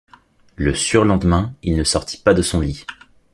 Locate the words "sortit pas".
1.83-2.33